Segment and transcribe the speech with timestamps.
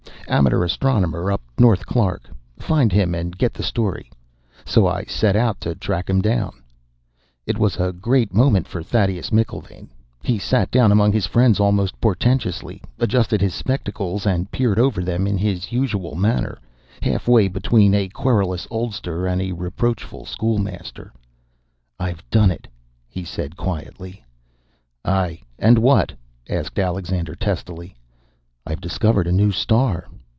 [0.27, 2.29] Amateur astronomer up North Clark.
[2.57, 4.09] Find him and get a story.'
[4.63, 6.63] So I set out to track him down...."
[7.45, 9.89] It was a great moment for Thaddeus McIlvaine.
[10.23, 15.27] He sat down among his friends almost portentously, adjusted his spectacles, and peered over them
[15.27, 16.59] in his usual manner,
[17.01, 21.11] half way between a querulous oldster and a reproachful schoolmaster.
[21.99, 22.69] "I've done it,"
[23.09, 24.23] he said quietly.
[25.03, 26.13] "Aye, and what?"
[26.49, 27.97] asked Alexander testily.
[28.65, 30.07] "I discovered a new star."